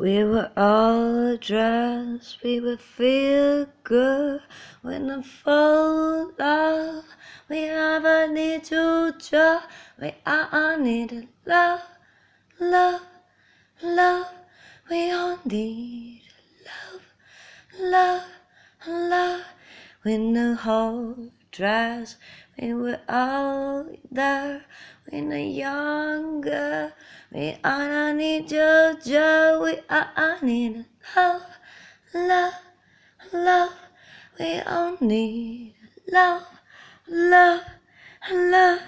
We 0.00 0.24
were 0.24 0.50
all 0.56 1.36
dressed, 1.36 2.42
we 2.42 2.58
would 2.58 2.80
feel 2.80 3.66
good 3.84 4.40
when 4.80 5.08
the 5.08 5.22
full 5.22 6.32
love. 6.38 7.04
We 7.50 7.66
never 7.66 8.26
need 8.26 8.64
to 8.64 9.12
judge, 9.18 9.62
we 10.00 10.14
are 10.24 10.48
all 10.52 10.78
need 10.78 11.28
love, 11.44 11.82
love, 12.58 13.02
love. 13.82 14.32
We 14.88 15.12
all 15.12 15.38
need 15.44 16.22
love, 16.64 17.02
love, 17.78 18.24
love. 18.88 19.42
When 20.00 20.32
the 20.32 20.54
whole 20.54 21.30
dress, 21.50 22.16
we 22.60 22.74
were 22.74 23.00
all 23.08 23.86
there. 24.10 24.64
When 25.08 25.30
the 25.30 25.42
younger, 25.42 26.92
we 27.32 27.56
all 27.64 28.12
need 28.14 28.48
to 28.48 28.98
judge, 29.04 29.60
we 29.62 29.80
all 29.90 30.38
need 30.42 30.84
love, 31.16 31.42
love, 32.14 32.54
love. 33.32 33.72
We 34.38 34.60
all 34.60 34.96
need 35.00 35.74
love, 36.10 36.46
love, 37.08 37.62
love. 38.30 38.80